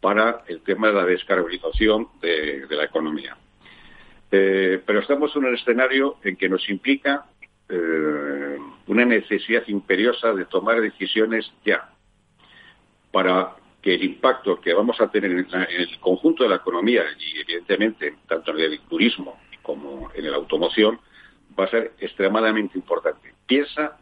[0.00, 3.36] para el tema de la descarbonización de, la economía.
[4.30, 7.26] Eh, pero estamos en un escenario en que nos implica
[7.68, 11.90] eh, una necesidad imperiosa de tomar decisiones ya
[13.10, 17.40] para que el impacto que vamos a tener en, el conjunto de la economía y
[17.40, 21.00] evidentemente tanto en el turismo como en la automoción
[21.58, 23.34] va a ser extremadamente importante.
[23.44, 23.98] Piensa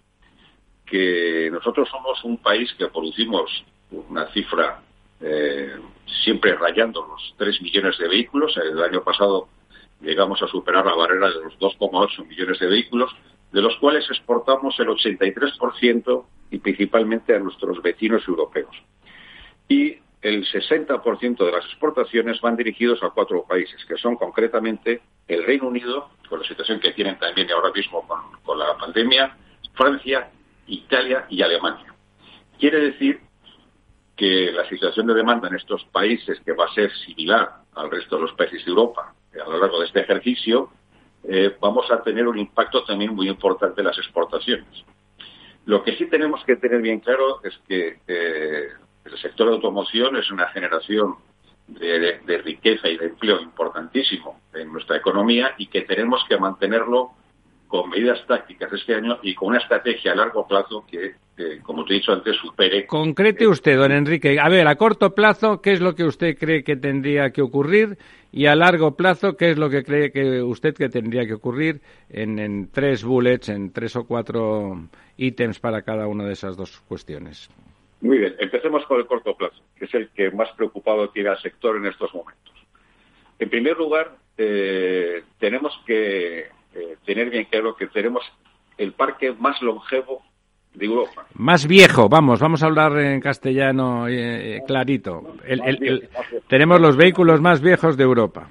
[0.85, 4.83] que nosotros somos un país que producimos una cifra
[5.21, 5.77] eh,
[6.25, 8.57] siempre rayando los 3 millones de vehículos.
[8.59, 9.49] El año pasado
[10.03, 13.11] llegamos a superar la barrera de los 2,8 millones de vehículos,
[13.51, 18.77] de los cuales exportamos el 83% y principalmente a nuestros vecinos europeos
[19.71, 25.45] y el 60% de las exportaciones van dirigidos a cuatro países, que son concretamente el
[25.45, 28.07] Reino Unido, con la situación que tienen también ahora mismo
[28.45, 29.37] con, la pandemia,
[29.75, 30.29] Francia,
[30.67, 31.95] Italia y Alemania.
[32.59, 33.21] Quiere decir
[34.17, 38.17] que la situación de demanda en estos países, que va a ser similar al resto
[38.17, 40.69] de los países de Europa a lo largo de este ejercicio,
[41.23, 44.85] eh, vamos a tener un impacto también muy importante en las exportaciones.
[45.65, 48.71] Lo que sí tenemos que tener bien claro es que eh,
[49.05, 51.17] el sector de automoción es una generación
[51.79, 57.11] de, riqueza y de empleo importantísimo en nuestra economía y que tenemos que mantenerlo
[57.69, 61.15] con medidas tácticas este año y con una estrategia a largo plazo que,
[61.63, 62.87] como te he dicho antes, supere.
[62.87, 64.41] Concrete usted, don Enrique.
[64.41, 67.97] A ver, a corto plazo, ¿qué es lo que usted cree que tendría que ocurrir?
[68.33, 71.81] Y a largo plazo, ¿qué es lo que cree que usted que tendría que ocurrir
[72.09, 76.81] en, en tres bullets, en tres o cuatro ítems para cada una de esas dos
[76.89, 77.49] cuestiones?
[78.01, 81.41] Muy bien, empecemos con el corto plazo, que es el que más preocupado tiene al
[81.41, 82.55] sector en estos momentos.
[83.39, 86.41] En primer lugar, eh, tenemos que
[86.75, 88.25] eh, tener bien claro que tenemos
[88.79, 90.23] el parque más longevo
[90.73, 91.27] de Europa.
[91.35, 95.35] Más viejo, vamos, vamos a hablar en castellano eh, clarito.
[96.49, 98.49] tenemos los vehículos más viejos de Europa.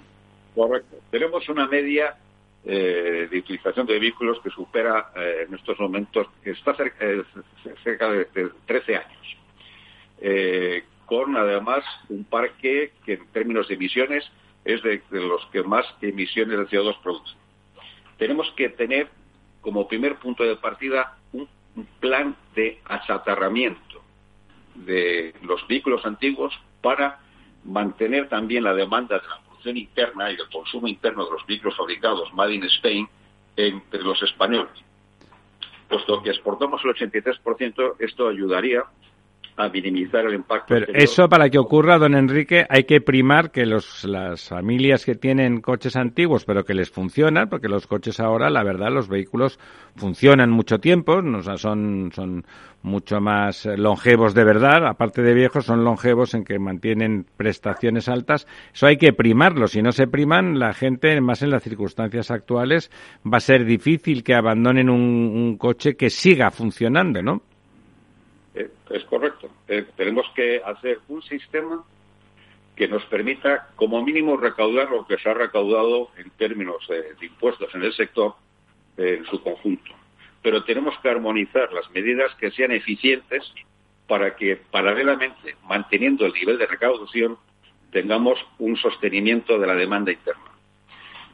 [0.53, 0.97] Correcto.
[1.09, 2.15] Tenemos una media
[2.61, 7.05] de utilización de vehículos que supera en estos momentos, que está cerca,
[7.83, 9.38] cerca de, de 13 años
[10.21, 14.29] eh, con además un parque que en términos de emisiones
[14.63, 17.35] es de, los que más emisiones de CO2 produce.
[18.17, 19.09] Tenemos que tener
[19.61, 21.47] como primer punto de partida un,
[22.01, 24.01] plan de achatarramiento
[24.75, 27.19] de los vehículos antiguos para
[27.63, 31.77] mantener también la demanda de la producción interna y el consumo interno de los vehículos
[31.77, 33.07] fabricados Made in Spain
[33.55, 34.73] entre los españoles.
[35.87, 38.83] Puesto que exportamos el 83%, esto ayudaría
[39.59, 40.67] a minimizar el impacto.
[40.69, 45.15] Pero eso para que ocurra, don Enrique, hay que primar que los, las familias que
[45.15, 49.59] tienen coches antiguos, pero que les funcionan, porque los coches ahora, la verdad, los vehículos
[49.97, 52.45] funcionan mucho tiempo, o sea, son, son
[52.83, 58.47] mucho más longevos de verdad, aparte de viejos, son longevos en que mantienen prestaciones altas.
[58.73, 59.67] Eso hay que primarlo.
[59.67, 62.91] Si no se priman, la gente, más en las circunstancias actuales,
[63.25, 67.41] va a ser difícil que abandonen un, un coche que siga funcionando, ¿no?
[68.59, 69.49] Eh, es correcto.
[69.69, 71.81] Eh, tenemos que hacer un sistema
[72.75, 77.73] que nos permita, como mínimo, recaudar lo que se ha recaudado en términos de, impuestos
[77.73, 78.35] en el sector
[78.97, 79.91] eh, en su conjunto.
[80.41, 83.49] Pero tenemos que armonizar las medidas que sean eficientes
[84.07, 87.37] para que, paralelamente, manteniendo el nivel de recaudación,
[87.91, 90.51] tengamos un sostenimiento de la demanda interna.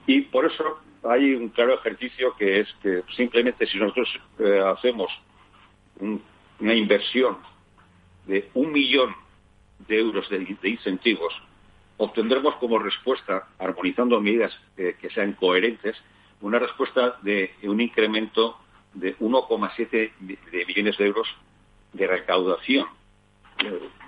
[0.05, 4.09] Y por eso hay un claro ejercicio que es que simplemente si nosotros
[4.73, 5.11] hacemos
[5.99, 6.21] un
[6.59, 7.37] una inversión
[8.25, 9.15] de un millón
[9.87, 11.33] de euros de, incentivos,
[11.97, 15.95] obtendremos como respuesta, armonizando medidas que sean coherentes,
[16.41, 18.57] una respuesta de un incremento
[18.93, 21.27] de 1,7 de millones de euros
[21.93, 22.87] de recaudación.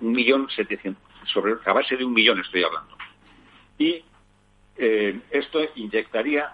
[0.01, 2.95] un millón setecientos, sobre a base de un millón estoy hablando.
[3.77, 4.03] Y
[4.77, 6.53] eh, esto inyectaría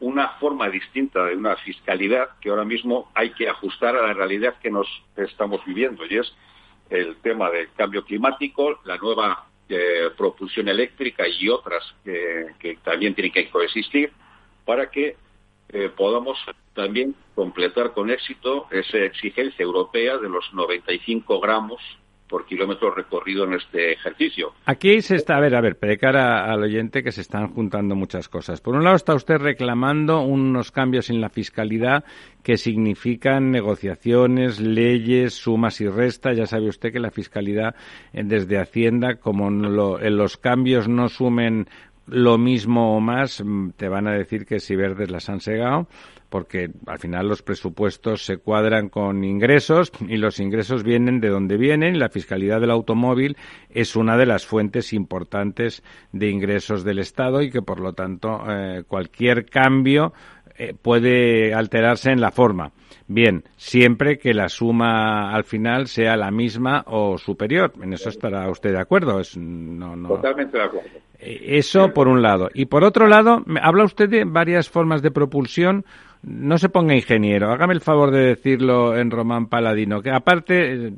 [0.00, 4.56] una forma distinta de una fiscalidad que ahora mismo hay que ajustar a la realidad
[4.60, 6.32] que nos estamos viviendo y es
[6.90, 13.32] el tema del cambio climático, la nueva eh, propulsión eléctrica y otras que también tienen
[13.32, 14.12] que coexistir
[14.64, 15.16] para que
[15.70, 16.38] eh, podamos
[16.74, 21.80] también completar con éxito esa exigencia europea de los 95 gramos
[22.28, 24.52] por kilómetro recorrido en este ejercicio.
[24.64, 27.94] Aquí se está, a ver, a ver, de cara al oyente que se están juntando
[27.94, 28.60] muchas cosas.
[28.60, 32.04] Por un lado está usted reclamando unos cambios en la fiscalidad
[32.42, 36.36] que significan negociaciones, leyes, sumas y restas.
[36.36, 37.74] Ya sabe usted que la fiscalidad
[38.12, 41.66] eh, desde Hacienda, como en los cambios no sumen
[42.06, 45.88] lo mismo o más, mm, te van a decir que si verdes las han segado
[46.34, 51.56] porque al final los presupuestos se cuadran con ingresos y los ingresos vienen de donde
[51.56, 53.36] vienen la fiscalidad del automóvil
[53.70, 58.42] es una de las fuentes importantes de ingresos del Estado y que por lo tanto
[58.48, 60.12] eh, cualquier cambio
[60.58, 62.72] eh, puede alterarse en la forma.
[63.06, 67.72] Bien, siempre que la suma al final sea la misma o superior.
[67.80, 69.20] En eso estará usted de acuerdo.
[69.20, 70.08] Es, no, no...
[70.08, 70.90] Totalmente de acuerdo.
[71.24, 72.50] Eh, eso por un lado.
[72.52, 75.84] Y por otro lado, habla usted de varias formas de propulsión
[76.26, 80.92] no se ponga ingeniero, hágame el favor de decirlo en román paladino, que aparte eh,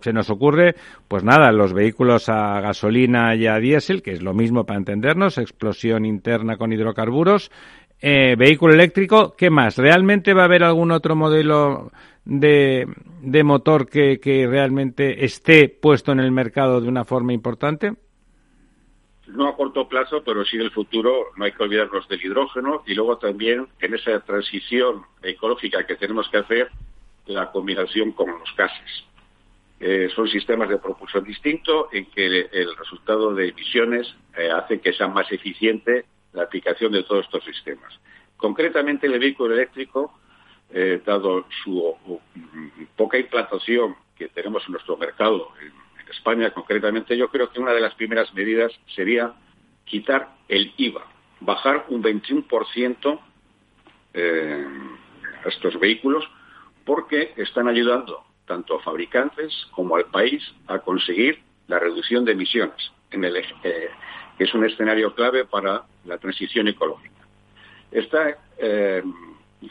[0.00, 0.74] se nos ocurre,
[1.06, 5.38] pues nada, los vehículos a gasolina y a diésel, que es lo mismo para entendernos,
[5.38, 7.50] explosión interna con hidrocarburos,
[8.00, 9.78] eh, vehículo eléctrico, ¿qué más?
[9.78, 11.92] ¿Realmente va a haber algún otro modelo
[12.24, 12.86] de,
[13.22, 17.92] de motor que, que realmente esté puesto en el mercado de una forma importante?
[19.34, 22.82] No a corto plazo, pero sí en el futuro no hay que olvidarnos del hidrógeno
[22.86, 26.70] y luego también en esa transición ecológica que tenemos que hacer,
[27.26, 29.04] la combinación con los gases.
[29.80, 34.92] Eh, son sistemas de propulsión distintos en que el resultado de emisiones eh, hace que
[34.92, 37.92] sea más eficiente la aplicación de todos estos sistemas.
[38.36, 40.18] Concretamente, el vehículo eléctrico,
[40.70, 42.20] eh, dado su
[42.96, 45.50] poca implantación que tenemos en nuestro mercado
[46.14, 49.32] España concretamente, yo creo que una de las primeras medidas sería
[49.84, 51.04] quitar el IVA,
[51.40, 53.20] bajar un 21%
[54.14, 54.66] eh,
[55.44, 56.24] a estos vehículos,
[56.84, 62.92] porque están ayudando tanto a fabricantes como al país a conseguir la reducción de emisiones,
[63.10, 63.90] en el, eh,
[64.36, 67.14] que es un escenario clave para la transición ecológica.
[67.90, 69.02] Esta eh,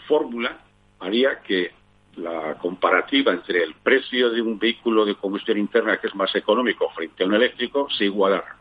[0.08, 0.60] fórmula
[1.00, 1.72] haría que
[2.18, 6.90] la comparativa entre el precio de un vehículo de combustión interna que es más económico
[6.96, 8.58] frente a un eléctrico se igualara,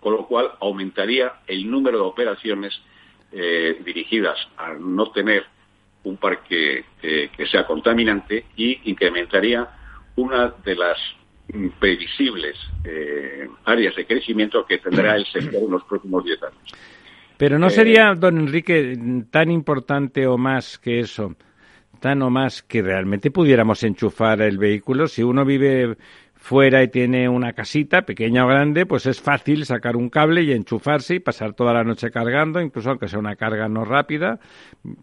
[0.00, 2.80] con lo cual aumentaría el número de operaciones
[3.32, 5.44] eh, dirigidas a no tener
[6.04, 9.68] un parque eh, que sea contaminante y incrementaría
[10.16, 10.98] una de las
[11.78, 16.74] previsibles eh, áreas de crecimiento que tendrá el sector en los próximos 10 años.
[17.36, 18.98] Pero no sería, don Enrique,
[19.30, 21.36] tan importante o más que eso
[22.00, 25.08] tan o más que realmente pudiéramos enchufar el vehículo.
[25.08, 25.96] Si uno vive
[26.34, 30.52] fuera y tiene una casita, pequeña o grande, pues es fácil sacar un cable y
[30.52, 34.38] enchufarse y pasar toda la noche cargando, incluso aunque sea una carga no rápida.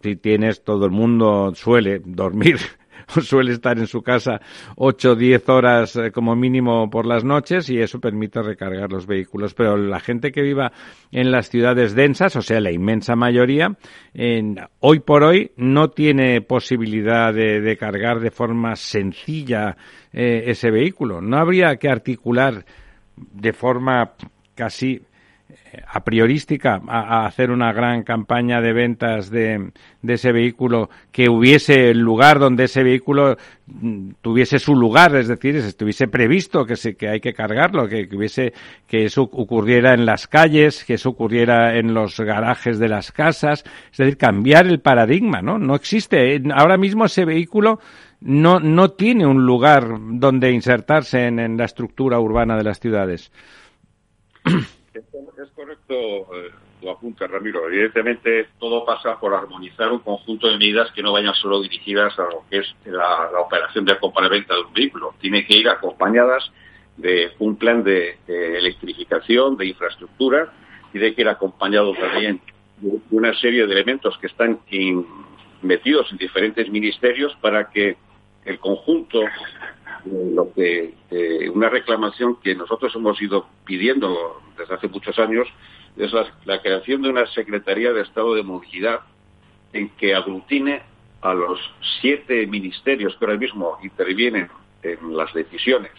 [0.01, 2.57] Si tienes, todo el mundo suele dormir
[3.21, 4.41] suele estar en su casa
[4.75, 9.07] 8 o 10 horas eh, como mínimo por las noches y eso permite recargar los
[9.07, 9.53] vehículos.
[9.53, 10.71] Pero la gente que viva
[11.11, 13.75] en las ciudades densas, o sea, la inmensa mayoría,
[14.79, 19.75] hoy por hoy no tiene posibilidad de, cargar de forma sencilla
[20.13, 21.21] eh, ese vehículo.
[21.21, 22.65] No habría que articular
[23.15, 24.13] de forma
[24.55, 25.01] casi
[25.87, 29.71] a priorística a, hacer una gran campaña de ventas de,
[30.07, 35.55] ese vehículo, que hubiese el lugar donde ese vehículo mm, tuviese su lugar, es decir,
[35.55, 38.53] estuviese previsto que, se, que hay que cargarlo, que, hubiese,
[38.87, 43.63] que eso ocurriera en las calles, que eso ocurriera en los garajes de las casas,
[43.91, 45.57] es decir, cambiar el paradigma, ¿no?
[45.57, 46.41] No existe.
[46.53, 47.79] Ahora mismo ese vehículo
[48.21, 53.31] no, no tiene un lugar donde insertarse en, en la estructura urbana de las ciudades.
[55.87, 57.67] Es correcto eh, lo apunta Ramiro.
[57.67, 62.23] Evidentemente todo pasa por armonizar un conjunto de medidas que no vayan solo dirigidas a
[62.23, 65.15] lo que es la, operación de compra-venta de un vehículo.
[65.19, 66.51] Tiene que ir acompañadas
[66.97, 70.53] de un plan de, electrificación, de infraestructura
[70.93, 72.39] y de que ir acompañado también
[72.77, 74.59] de una serie de elementos que están
[75.61, 77.97] metidos en diferentes ministerios para que
[78.45, 79.21] el conjunto
[80.05, 80.93] lo que
[81.53, 85.47] una reclamación que nosotros hemos ido pidiendo desde hace muchos años
[85.97, 86.11] es
[86.45, 89.01] la, creación de una Secretaría de Estado de Movilidad
[89.73, 90.83] en que aglutine
[91.21, 91.59] a los
[92.01, 94.49] siete ministerios que ahora mismo intervienen
[94.83, 95.91] en las decisiones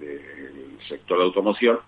[0.00, 1.78] del sector de automoción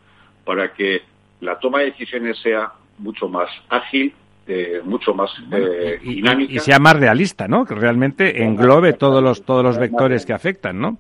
[0.45, 1.03] para que
[1.41, 4.15] la toma de decisiones sea mucho más ágil,
[4.51, 6.55] eh, mucho más eh, dinámica.
[6.55, 7.67] Y, sea más realista, ¿no?
[7.67, 10.97] Que realmente englobe todos los, todos los vectores que afectan, ¿no?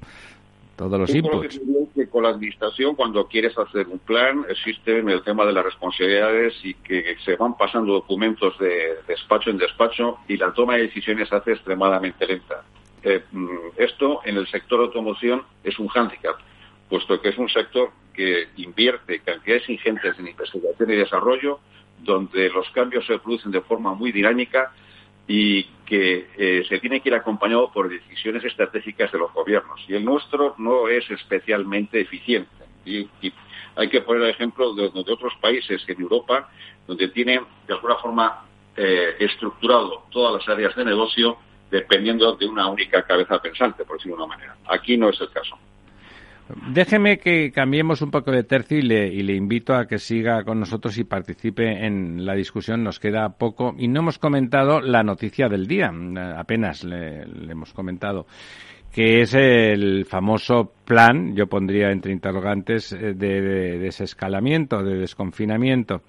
[0.76, 1.58] Todos los inputs.
[1.94, 6.54] Que con la administración, cuando quieres hacer un plan, existe el tema de las responsabilidades
[6.62, 11.30] y que se van pasando documentos de despacho en despacho y la toma de decisiones
[11.30, 12.62] se hace extremadamente lenta.
[13.02, 16.36] Eh, mm, esto en el sector automoción es un hándicap,
[16.90, 21.60] puesto que es un sector que invierte cantidades ingentes en investigación y desarrollo,
[22.00, 24.72] donde los cambios se producen de forma muy dinámica
[25.26, 29.84] y que eh, se tiene que ir acompañado por decisiones estratégicas de los gobiernos.
[29.88, 32.50] Y el nuestro no es especialmente eficiente.
[32.84, 33.08] Y,
[33.76, 36.50] hay que poner el ejemplo de, otros países en Europa,
[36.88, 38.44] donde tienen de alguna forma
[38.76, 41.38] eh, estructurado todas las áreas de negocio
[41.70, 44.56] dependiendo de una única cabeza pensante, por decirlo de una manera.
[44.66, 45.56] Aquí no es el caso.
[46.70, 50.96] Déjeme que cambiemos un poco de tercio y le, invito a que siga con nosotros
[50.98, 52.82] y participe en la discusión.
[52.82, 55.92] Nos queda poco y no hemos comentado la noticia del día.
[56.36, 58.26] Apenas le hemos comentado
[58.92, 66.00] que es el famoso plan, yo pondría entre interrogantes, eh, de, desescalamiento, de desconfinamiento,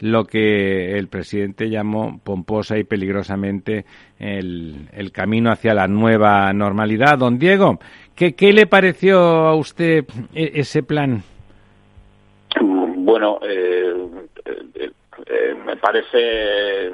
[0.00, 3.84] lo que el presidente llamó pomposa y peligrosamente
[4.18, 7.18] el, camino hacia la nueva normalidad.
[7.18, 7.78] Don Diego,
[8.14, 11.22] ¿qué, le pareció a usted e, ese plan?
[12.60, 13.94] Bueno, eh,
[15.26, 16.92] eh, me parece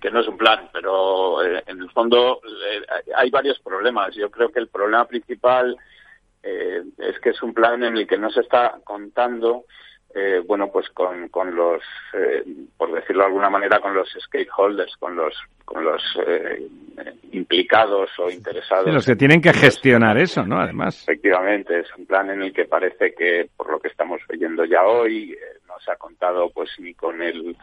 [0.00, 2.82] que no es un plan, pero eh, en el fondo eh,
[3.14, 4.14] hay varios problemas.
[4.14, 5.76] Yo creo que el problema principal
[6.42, 9.66] eh, es que es un plan en el que no se está contando
[10.46, 11.82] bueno, pues con, con los,
[12.76, 15.34] por decirlo de alguna manera, con los stakeholders, con los,
[15.64, 16.02] con los
[17.32, 18.92] implicados o interesados.
[18.92, 20.58] los que tienen que gestionar eso, ¿no?
[20.58, 21.02] Además.
[21.04, 24.82] Efectivamente, es un plan en el que parece que, por lo que estamos oyendo ya
[24.84, 25.36] hoy,
[25.84, 27.56] se ha contado pues ni con el,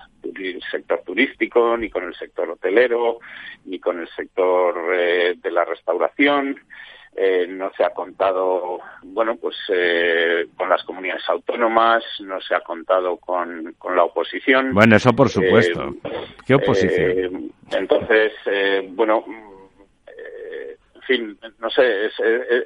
[0.71, 3.19] sector turístico, ni con el sector hotelero,
[3.65, 6.59] ni con el sector eh, de la restauración.
[7.19, 12.59] Eh, no se ha contado, bueno, pues eh, con las comunidades autónomas, no se ha
[12.61, 14.71] contado con, con la oposición.
[14.75, 15.95] Bueno, eso por supuesto.
[16.45, 17.51] ¿Qué oposición?
[17.71, 18.33] entonces,
[18.91, 19.25] bueno,
[21.07, 22.13] fin, no sé, es,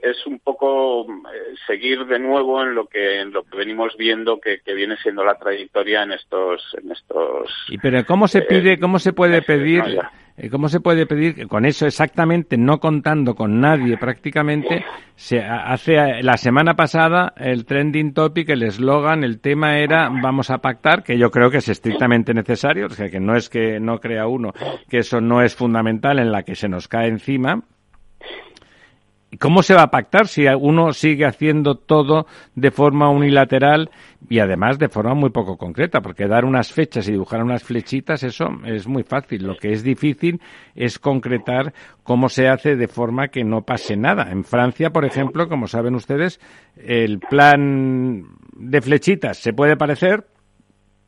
[0.01, 4.39] es, un poco eh, seguir de nuevo en lo que en lo que venimos viendo
[4.41, 7.49] que, viene siendo la trayectoria en estos en estos.
[7.69, 9.99] Y pero cómo se pide, cómo se puede pedir, eh,
[10.49, 14.83] cómo se puede pedir con eso exactamente, no contando con nadie prácticamente,
[15.15, 20.59] se hace la semana pasada el trending topic, el eslogan, el tema era vamos a
[20.59, 23.99] pactar, que yo creo que es estrictamente necesario, o sea que no es que no
[23.99, 24.51] crea uno
[24.89, 27.63] que eso no es fundamental en la que se nos cae encima
[29.39, 33.89] ¿Cómo se va a pactar si uno sigue haciendo todo de forma unilateral
[34.29, 36.01] y además de forma muy poco concreta?
[36.01, 39.47] Porque dar unas fechas y dibujar unas flechitas, eso es muy fácil.
[39.47, 40.41] Lo que es difícil
[40.75, 41.73] es concretar
[42.03, 44.29] cómo se hace de forma que no pase nada.
[44.31, 46.41] En Francia, por ejemplo, como saben ustedes,
[46.75, 50.25] el plan de flechitas se puede parecer,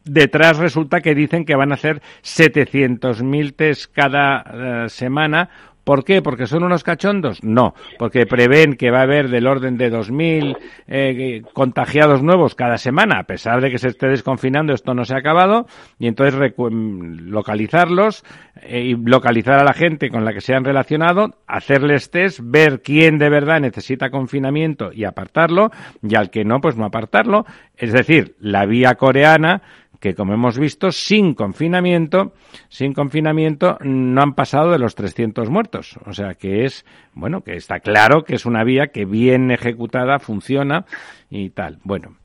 [0.06, 5.50] detrás resulta que dicen que van a hacer 700.000 test cada eh, semana
[5.84, 6.22] ¿Por qué?
[6.22, 7.44] ¿Porque son unos cachondos?
[7.44, 10.58] No, porque prevén que va a haber del orden de 2.000
[10.88, 15.14] eh, contagiados nuevos cada semana, a pesar de que se esté desconfinando, esto no se
[15.14, 15.68] ha acabado,
[16.00, 18.24] y entonces localizarlos
[18.62, 22.82] eh, y localizar a la gente con la que se han relacionado, hacerles test, ver
[22.82, 25.72] quién de verdad necesita confinamiento y apartarlo,
[26.02, 27.46] y al que no, pues no apartarlo.
[27.76, 29.62] Es decir, la vía coreana
[30.04, 32.34] que como hemos visto, sin confinamiento,
[32.68, 35.98] sin confinamiento no han pasado de los 300 muertos.
[36.06, 40.20] O sea que es, bueno, que está claro que es una vía que bien ejecutada
[40.20, 40.84] funciona
[41.30, 41.80] y tal.
[41.86, 42.18] Bueno,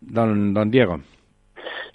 [0.00, 1.00] don, don Diego.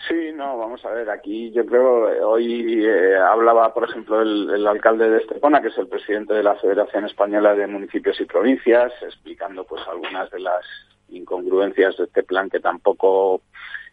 [0.10, 4.68] Sí, no, vamos a ver, aquí yo creo, hoy eh, hablaba, por ejemplo, el, el,
[4.68, 8.92] alcalde de Estepona, que es el presidente de la Federación Española de Municipios y Provincias,
[9.02, 10.66] explicando pues algunas de las
[11.08, 13.42] incongruencias de este plan que tampoco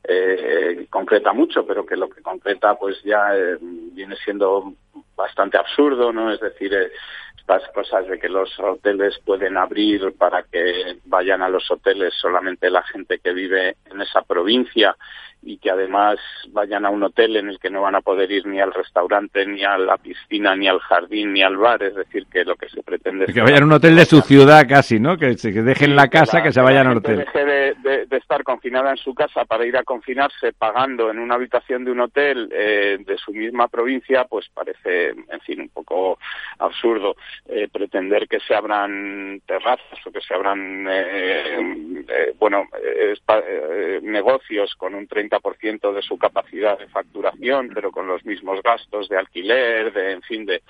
[0.04, 4.74] eh, concreta mucho, pero que lo que concreta pues ya eh, viene siendo
[5.14, 6.32] bastante absurdo, ¿no?
[6.32, 6.90] Es decir, eh,
[7.36, 12.70] estas cosas de que los hoteles pueden abrir para que vayan a los hoteles solamente
[12.70, 14.96] la gente que vive en esa provincia
[15.42, 16.18] y que además
[16.50, 19.44] vayan a un hotel en el que no van a poder ir ni al restaurante,
[19.46, 21.82] ni a la piscina, ni al jardín, ni al bar.
[21.82, 24.20] Es decir, que lo que se pretende es que vayan a un hotel de su
[24.20, 25.16] ciudad casi, ¿no?
[25.16, 27.18] Que, se, dejen la casa, que, se vayan al hotel.
[27.18, 31.34] Deje de, de, estar confinada en su casa para ir a confinarse pagando en una
[31.34, 36.18] habitación de un hotel eh, de su misma provincia, pues parece, en fin, un poco
[36.58, 37.16] absurdo.
[37.46, 44.74] Eh, pretender que se abran terrazas o que se abran, eh, eh bueno, eh, negocios
[44.76, 49.16] con un 30 ciento de su capacidad de facturación, pero con los mismos gastos de
[49.16, 50.62] alquiler, de, en fin, de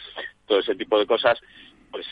[0.46, 1.40] todo ese tipo de cosas,
[1.90, 2.06] pues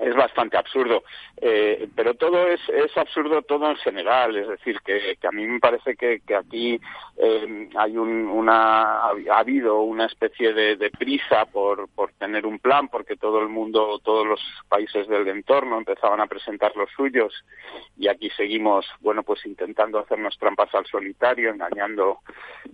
[0.00, 1.02] es bastante absurdo.
[1.40, 5.46] Eh, pero todo es, es absurdo todo en general, es decir, que, que a mí
[5.46, 6.80] me parece que, que aquí
[7.16, 12.88] eh, hay un, una, ha habido una especie de, prisa por, por tener un plan,
[12.88, 17.32] porque todo el mundo, todos los países del entorno empezaban a presentar los suyos
[17.96, 22.20] y aquí seguimos, bueno, pues intentando hacernos trampas al solitario, engañando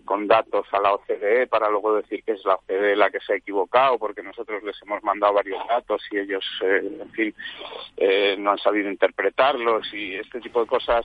[0.04, 3.34] con datos a la OCDE para luego decir que es la OCDE la que se
[3.34, 7.34] ha equivocado, porque nosotros les hemos mandado varios datos y ellos, eh, fin,
[7.96, 11.04] eh, no han sabido interpretarlos y este tipo de cosas.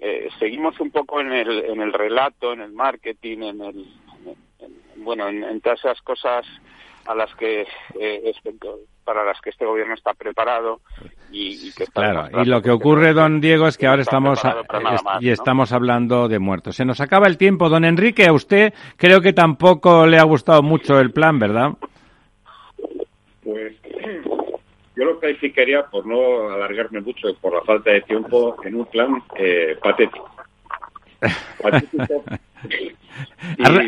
[0.00, 3.86] Eh, seguimos un poco en el, en el relato, en el marketing, en el,
[4.96, 6.46] bueno, en, todas esas cosas
[7.06, 7.62] a las que
[7.98, 8.54] eh, este,
[9.04, 10.80] para las que este gobierno está preparado
[11.32, 14.40] y, que claro y lo que ocurre don Diego es que ahora estamos
[15.20, 19.20] y estamos hablando de muertos se nos acaba el tiempo don Enrique a usted creo
[19.20, 21.70] que tampoco le ha gustado mucho el plan verdad
[23.42, 23.79] pues
[25.00, 29.22] yo lo calificaría, por no alargarme mucho por la falta de tiempo, en un plan
[29.34, 30.30] eh, patético.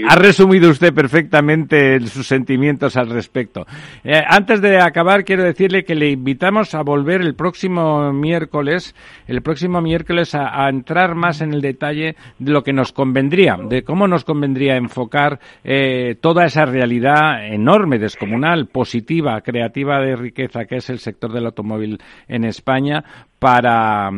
[0.08, 3.66] Ha, resumido usted perfectamente sus sentimientos al respecto.
[4.04, 8.94] Eh, antes de acabar, quiero decirle que le invitamos a volver el próximo miércoles,
[9.26, 13.82] el próximo miércoles a, entrar más en el detalle de lo que nos convendría, de
[13.82, 20.76] cómo nos convendría enfocar eh, toda esa realidad enorme, descomunal, positiva, creativa de riqueza que
[20.76, 23.04] es el sector del automóvil en España
[23.38, 24.10] para,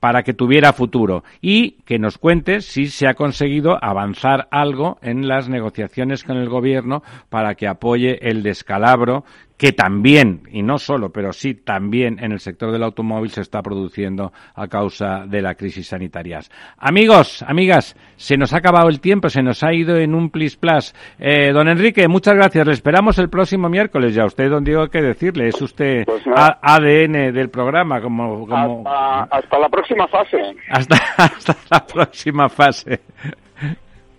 [0.00, 5.28] para que tuviera futuro y que nos cuente si se ha conseguido avanzar algo en
[5.28, 9.24] las negociaciones con el gobierno para que apoye el descalabro
[9.56, 13.62] que también, y no solo, pero sí también en el sector del automóvil se está
[13.62, 16.40] produciendo a causa de la crisis sanitaria.
[16.76, 20.56] Amigos, amigas, se nos ha acabado el tiempo, se nos ha ido en un plis
[20.56, 20.94] plas.
[21.18, 22.66] Eh, don Enrique, muchas gracias.
[22.66, 24.14] Le esperamos el próximo miércoles.
[24.14, 25.48] Ya usted, don Diego, que decirle.
[25.48, 28.00] Es usted pues ADN del programa.
[28.00, 28.84] como, como...
[28.86, 30.38] Hasta, la próxima fase.
[30.68, 33.00] Hasta, hasta la próxima fase.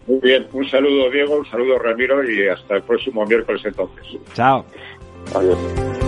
[0.07, 4.05] Muy bien, un saludo Diego, un saludo Ramiro y hasta el próximo miércoles entonces.
[4.33, 4.65] Chao.
[5.33, 6.06] 啊也是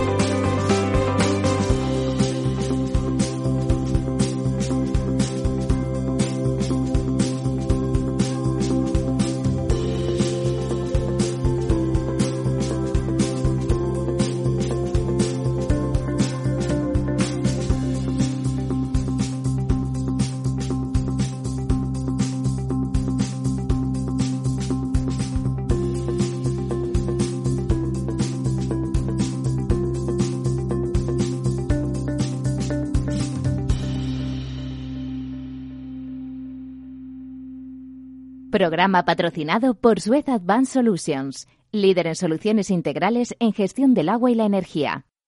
[38.60, 44.34] Programa patrocinado por Suez Advanced Solutions, líder en soluciones integrales en gestión del agua y
[44.34, 45.06] la energía.